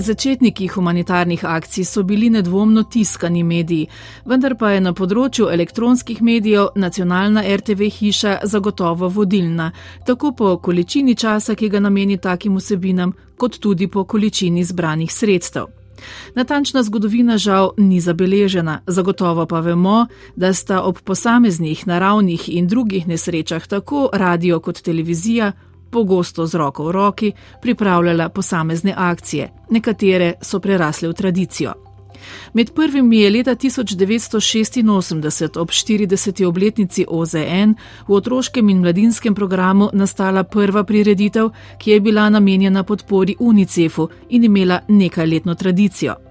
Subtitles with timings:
[0.00, 3.88] Začetniki humanitarnih akcij so bili nedvomno tiskani mediji,
[4.24, 9.70] vendar pa je na področju elektronskih medijev nacionalna RTV hiša zagotovo vodilna,
[10.06, 15.68] tako po količini časa, ki ga nameni takim vsebinam, kot tudi po količini zbranih sredstev.
[16.34, 23.08] Natančna zgodovina žal ni zabeležena, zagotovo pa vemo, da sta ob posameznih naravnih in drugih
[23.08, 25.52] nesrečah tako radio kot televizija
[25.90, 27.32] pogosto z roko v roki
[27.62, 31.72] pripravljala posamezne akcije, nekatere so prerasle v tradicijo.
[32.52, 36.44] Med prvimi je leta 1986 ob 40.
[36.44, 37.74] obletnici OZN
[38.08, 44.44] v otroškem in mladinskem programu nastala prva prireditev, ki je bila namenjena podpori UNICEF-u in
[44.44, 46.29] imela nekajletno tradicijo.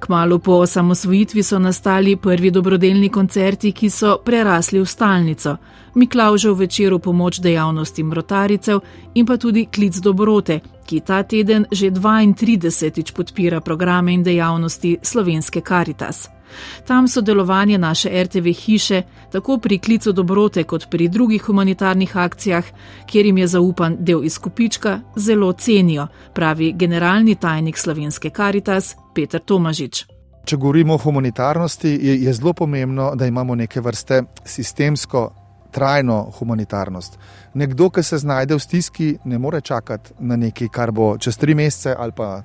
[0.00, 5.56] Kmalo po osamosvojitvi so nastali prvi dobrodelni koncerti, ki so prerasli v stalnico.
[5.94, 8.80] Miklaužev večer v pomoč dejavnostim rotaricev
[9.14, 13.12] in pa tudi klic dobrote, ki ta teden že 32.
[13.14, 16.39] podpira programe in dejavnosti slovenske Karitas.
[16.86, 22.64] Tam so delovanje naše RTV hiše, tako pri klicu dobrote kot pri drugih humanitarnih akcijah,
[23.06, 30.06] kjer jim je zaupan del izkupička, zelo cenijo, pravi generalni tajnik slovenske Karitas Petr Tomažič.
[30.44, 35.30] Če govorimo o humanitarnosti, je, je zelo pomembno, da imamo neke vrste sistemsko,
[35.70, 37.18] trajno humanitarnost.
[37.54, 41.54] Nekdo, ki se znajde v stiski, ne more čakati na nekaj, kar bo čez tri
[41.54, 42.42] mesece ali pa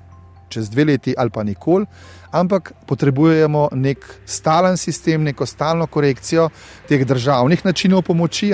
[0.49, 1.85] čez dve leti ali pa nikoli,
[2.31, 6.49] ampak potrebujemo nek stalen sistem, neko stalno korekcijo
[6.87, 8.53] teh državnih načinov pomoči.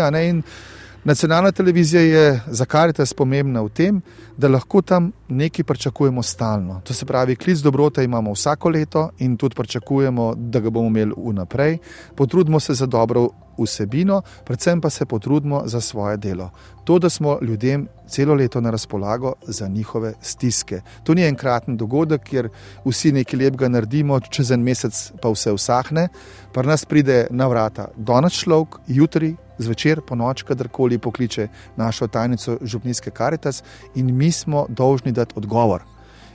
[1.04, 4.02] Nacionalna televizija je za karitas pomembna v tem,
[4.38, 6.82] da lahko tam nekaj pričakujemo stalno.
[6.86, 11.14] To se pravi, klic dobrote imamo vsako leto in tudi pričakujemo, da ga bomo imeli
[11.18, 11.78] vnaprej.
[12.16, 13.30] Potrudimo se za dobro
[13.64, 16.50] vsebino, predvsem pa se potrudimo za svoje delo.
[16.84, 20.82] To, da smo ljudem celo leto na razpolago za njihove stiske.
[21.04, 22.50] To ni enkraten dogodek, kjer
[22.86, 26.08] vsi nekaj lepega naredimo, čez en mesec pa vse usahne,
[26.54, 31.48] pa nas pride na vrata danes človek, jutri, zvečer, po noč, kadarkoli pokliče
[31.78, 33.64] našo tajnico Župnijske karitas
[33.96, 35.82] in mi smo dolžni dati odgovor.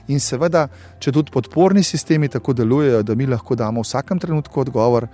[0.07, 0.67] In seveda,
[1.03, 5.07] če tudi podporni sistemi tako delujejo, da mi lahko damo v vsakem trenutku odgovor,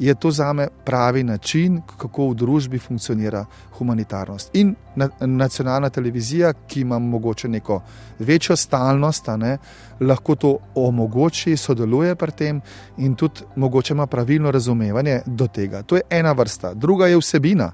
[0.00, 3.44] je to za me pravi način, kako v družbi funkcionira
[3.78, 4.50] humanitarnost.
[4.52, 7.82] In na, nacionalna televizija, ki ima mogoče neko
[8.18, 9.58] večjo stalnost, ne,
[10.00, 12.60] lahko to omogoči, sodeluje pri tem
[12.96, 15.82] in tudi mogoče ima pravilno razumevanje do tega.
[15.82, 17.72] To je ena vrsta, druga je vsebina.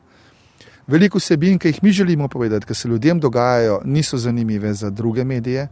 [0.87, 5.25] Veliko vsebin, ki jih mi želimo povedati, ki se ljudem dogajajo, niso zanimive za druge
[5.25, 5.69] medije.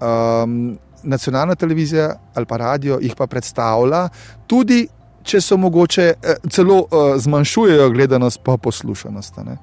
[0.00, 4.08] Um, nacionalna televizija ali pa radio jih pa predstavlja
[4.46, 4.88] tudi
[5.24, 9.36] če so mogoče eh, celo eh, zmanjšujejo gledanost, pa poslušanost.
[9.46, 9.56] Ne.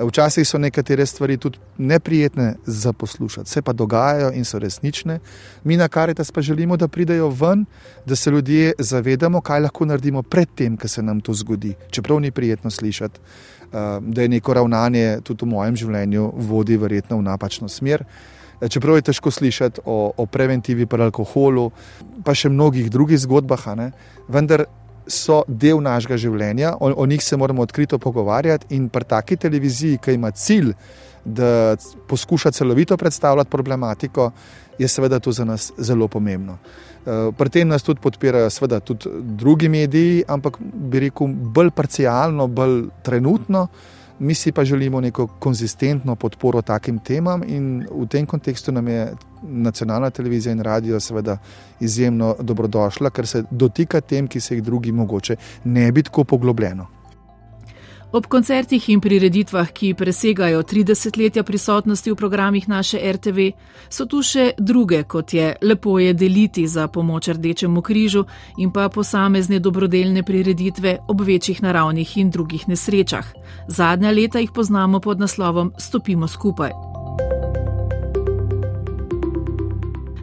[0.00, 5.18] Včasih so nekatere stvari tudi neprijetne za poslušati, se pa dogajajo in so resnične.
[5.64, 7.64] Mi na Karitas pa želimo, da pridejo ven,
[8.06, 11.74] da se ljudje zavedamo, kaj lahko naredimo pred tem, ko se nam to zgodi.
[11.90, 17.18] Čeprav ni prijetno slišati, eh, da je neko ravnanje tudi v mojem življenju vodi verjetno
[17.18, 18.04] v napačno smer.
[18.68, 21.70] Čeprav je težko slišati o, o preventivi pri alkoholu,
[22.24, 23.64] pa še mnogih drugih zgodbah,
[24.28, 24.66] vendar
[25.06, 28.74] so del našega življenja, o, o njih se moramo odkrito pogovarjati.
[28.76, 30.74] In pri taki televiziji, ki ima cilj,
[31.24, 31.76] da
[32.08, 34.30] poskuša celovito predstavljati problematiko,
[34.78, 36.56] je seveda to za nas zelo pomembno.
[37.06, 39.08] Eh, pri tem nas tudi podpirajo, seveda, tudi
[39.40, 43.68] drugi mediji, ampak bi rekel, bolj parcialno, bolj trenutno.
[44.20, 49.14] Mi si pa želimo neko konzistentno podporo takim temam, in v tem kontekstu nam je
[49.42, 51.38] nacionalna televizija in radio seveda
[51.80, 56.99] izjemno dobrodošla, ker se dotika tem, ki se jih drugi mogoče ne bi tako poglobljeno.
[58.12, 63.52] Ob koncertih in prireditvah, ki presegajo 30 letja prisotnosti v programih naše RTV,
[63.86, 68.24] so tu še druge, kot je lepo je deliti za pomoč Rdečemu križu
[68.58, 73.26] in pa posamezne dobrodelne prireditve ob večjih naravnih in drugih nesrečah.
[73.68, 76.99] Zadnja leta jih poznamo pod naslovom Stopimo skupaj.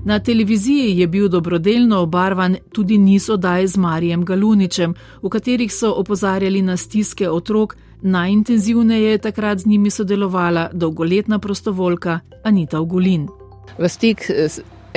[0.07, 5.91] Na televiziji je bil dobrodelno obarvan tudi niz oddaj z Marijem Galuničem, v katerih so
[5.99, 13.27] opozarjali na stiske otrok, najintenzivneje je takrat z njimi sodelovala dolgoletna prostovoljka Anita Ugulin.
[13.79, 14.31] V stik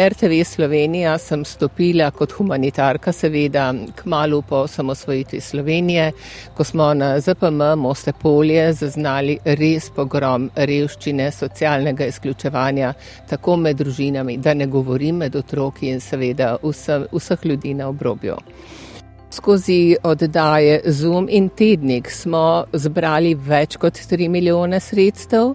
[0.09, 6.13] RTV Slovenija sem stopila kot humanitarka, seveda, k malu po samosvojitvi Slovenije,
[6.57, 12.93] ko smo na ZPM Moste Polje zaznali res pogrom revščine, socialnega izključevanja,
[13.29, 18.39] tako med družinami, da ne govorim med otroki in seveda vse, vseh ljudi na obrobju.
[19.31, 25.55] Skozi oddaje Zoom in Tednik smo zbrali več kot 3 milijone sredstev.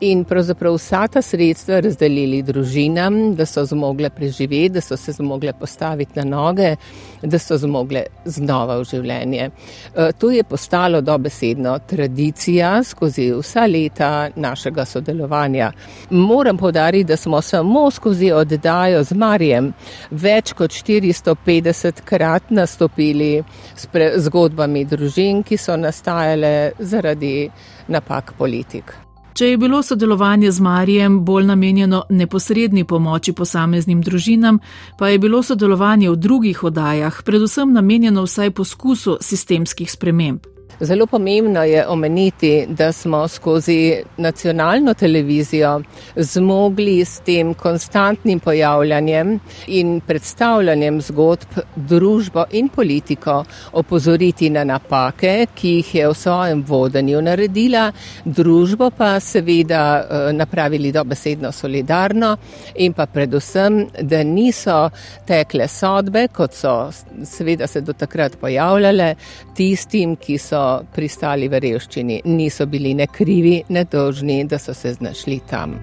[0.00, 5.52] In pravzaprav vsa ta sredstva razdelili družinam, da so zmogle preživeti, da so se zmogle
[5.52, 6.74] postaviti na noge,
[7.22, 9.50] da so zmogle znova v življenje.
[9.50, 15.72] E, to je postalo dobesedno tradicija skozi vsa leta našega sodelovanja.
[16.10, 19.72] Moram povdariti, da smo samo skozi oddajo z Marijem
[20.10, 23.42] več kot 450 krat nastopili
[23.76, 23.88] s
[24.28, 27.48] zgodbami družin, ki so nastajale zaradi
[27.88, 29.05] napak politik.
[29.36, 34.62] Če je bilo sodelovanje z Marijem bolj namenjeno neposredni pomoči posameznim družinam,
[34.98, 40.55] pa je bilo sodelovanje v drugih oddajah predvsem namenjeno vsaj poskusu sistemskih sprememb.
[40.80, 45.80] Zelo pomembno je omeniti, da smo skozi nacionalno televizijo
[46.16, 55.68] zmogli s tem konstantnim pojavljanjem in predstavljanjem zgodb družbo in politiko opozoriti na napake, ki
[55.68, 57.92] jih je v svojem vodenju naredila,
[58.24, 62.36] družbo pa seveda eh, napravili dobesedno solidarno
[62.74, 64.90] in pa predvsem, da niso
[65.26, 66.90] tekle sodbe, kot so
[67.24, 69.14] seveda se do takrat pojavljale,
[69.56, 74.94] tistim, ki so pristali v revščini, niso bili ne krivi, ne dolžni, da so se
[74.96, 75.78] znašli tam.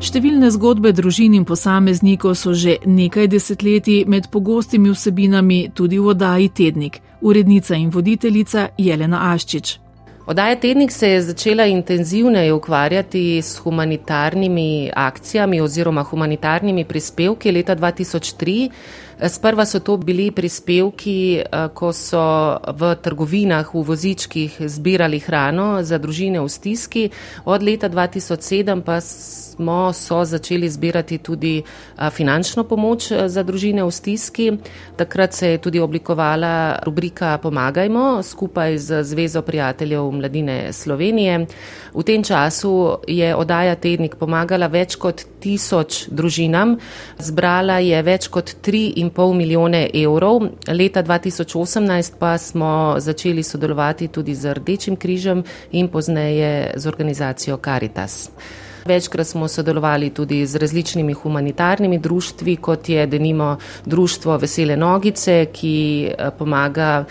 [0.00, 6.48] Številne zgodbe družin in posameznikov so že nekaj desetletij med pogostimi vsebinami tudi v oddaji
[6.56, 9.89] Tednik, urednica in voditeljica Jelena Aščič.
[10.30, 18.70] Odaja Tednik se je začela intenzivneje ukvarjati s humanitarnimi akcijami oziroma humanitarnimi prispevki leta 2003.
[19.28, 25.98] Sprva so to bili prispevki, eh, ko so v trgovinah, v vozičkih zbirali hrano za
[25.98, 27.10] družine v stiski.
[27.44, 33.84] Od leta 2007 pa smo so začeli zbirati tudi eh, finančno pomoč eh, za družine
[33.84, 34.52] v stiski.
[34.96, 41.46] Takrat se je tudi oblikovala rubrika Pomagajmo skupaj z Zvezo prijateljev mladine Slovenije.
[41.94, 46.76] V tem času je oddaja Tednik pomagala več kot tisoč družinam,
[47.18, 50.44] zbrala je več kot 3,5 milijone evrov.
[50.68, 58.28] Leta 2018 pa smo začeli sodelovati tudi z Rdečim križem in pozneje z organizacijo Caritas.
[58.84, 63.56] Večkrat smo sodelovali tudi z različnimi humanitarnimi društvi, kot je denimo
[63.86, 67.04] Društvo Vesele Nogice, ki eh, pomaga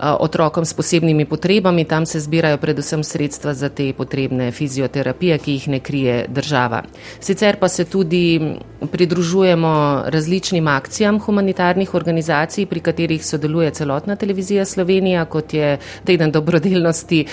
[0.00, 1.84] otrokom s posebnimi potrebami.
[1.84, 6.82] Tam se zbirajo predvsem sredstva za te potrebne fizioterapije, ki jih ne krije država.
[7.20, 8.56] Sicer pa se tudi
[8.92, 17.24] pridružujemo različnim akcijam humanitarnih organizacij, pri katerih sodeluje celotna televizija Slovenija, kot je teden dobrodelnosti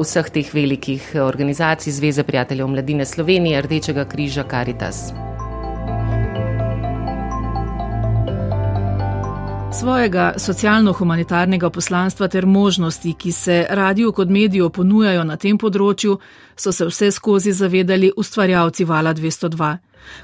[0.00, 5.27] vseh teh velikih organizacij Zveze prijateljev mladine Slovenije, Rdečega križa, Caritas.
[9.80, 16.16] Svojega socialno-humanitarnega poslanstva ter možnosti, ki se radiju kot mediju ponujajo na tem področju,
[16.56, 19.68] so se vse skozi zavedali ustvarjalci Vala 202.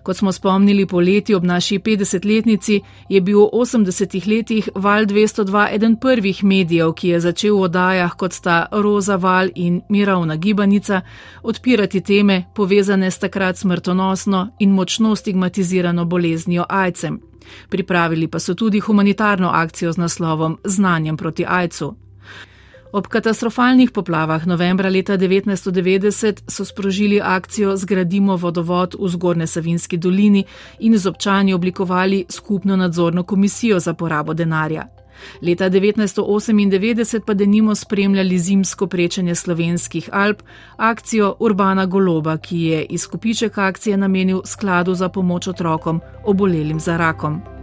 [0.02, 5.94] Kot smo spomnili poleti ob naši 50-letnici, je bil v 80-ih letih Val 202 eden
[6.02, 11.02] prvih medijev, ki je začel v odajah kot sta Roza Val in Miravna Gibanica
[11.42, 17.33] odpirati teme povezane s takrat smrtonosno in močno stigmatizirano boleznijo ajcem.
[17.68, 21.94] Pripravili pa so tudi humanitarno akcijo z naslovom Znanjem proti ajcu.
[22.94, 30.44] Ob katastrofalnih poplavah novembra leta 1990 so sprožili akcijo Zgradimo vodovod v Zgornje Savinski dolini
[30.78, 35.03] in z občani oblikovali skupno nadzorno komisijo za porabo denarja.
[35.42, 40.42] Leta 1998 pa denimo spremljali zimsko prečenje slovenskih Alp,
[40.76, 47.53] akcijo Urbana Goloba, ki je izkupiček akcije namenil skladu za pomoč otrokom obolelim za rakom.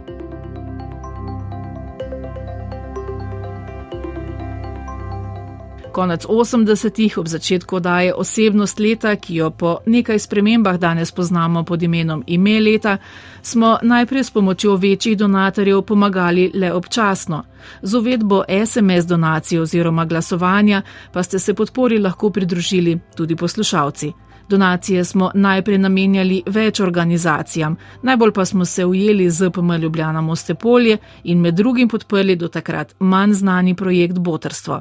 [5.92, 11.82] Konec 80-ih, ob začetku daje osebnost leta, ki jo po nekaj spremembah danes poznamo pod
[11.82, 12.96] imenom ime leta,
[13.42, 17.44] smo najprej s pomočjo večjih donatorjev pomagali le občasno.
[17.82, 20.82] Z uvedbo SMS donacij oziroma glasovanja
[21.12, 24.12] pa ste se podpori lahko pridružili tudi poslušalci.
[24.48, 30.98] Donacije smo najprej namenjali več organizacijam, najbolj pa smo se ujeli z PM Ljubljana Mostepolje
[31.24, 34.80] in med drugim podprli do takrat manj znani projekt Botrstvo.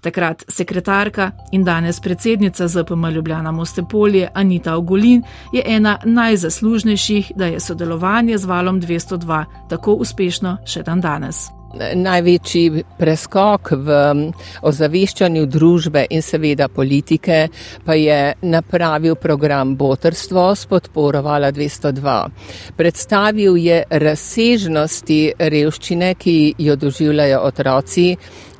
[0.00, 7.60] Takrat sekretarka in danes predsednica ZPM Ljubljana Mostepolje Anita Ogolin je ena najzaslužnejših, da je
[7.60, 11.48] sodelovanje z valom 202 tako uspešno še dan danes.
[11.74, 13.96] Največji preskok v
[14.62, 17.48] ozaveščanju družbe in seveda politike
[17.84, 22.16] pa je napravil program Botrstvo s podporo Vala 202.
[22.78, 28.06] Predstavil je razsežnosti revščine, ki jo doživljajo otroci,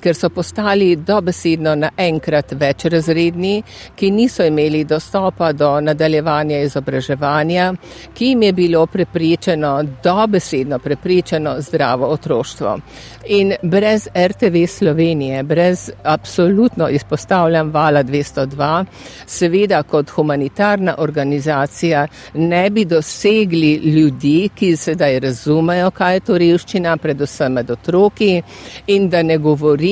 [0.05, 3.63] ker so postali dobesedno naenkrat večrazredni,
[3.97, 7.71] ki niso imeli dostopa do nadaljevanja izobraževanja,
[8.15, 12.79] ki jim je bilo preprečeno, dobesedno preprečeno zdravo otroštvo.
[13.27, 18.85] In brez RTV Slovenije, brez absolutno izpostavljam vala 202,
[19.27, 26.97] seveda kot humanitarna organizacija ne bi dosegli ljudi, ki sedaj razumejo, kaj je to revščina,
[26.97, 28.43] predvsem med otroki
[28.87, 29.39] in da ne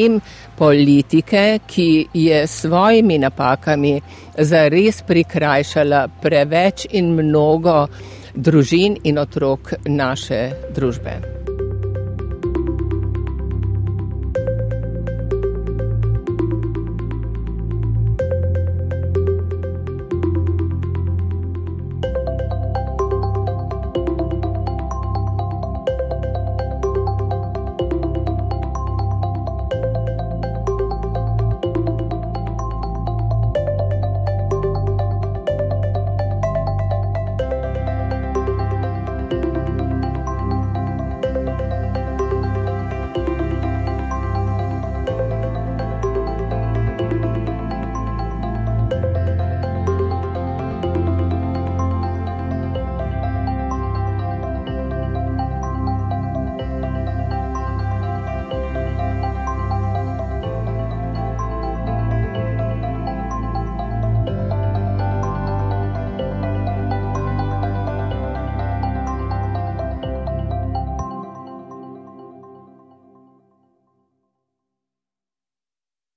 [0.03, 0.21] govorim
[0.59, 4.01] politike, ki je s svojimi napakami
[4.39, 7.87] zares prikrajšala preveč in mnogo
[8.35, 11.42] družin in otrok naše družbe.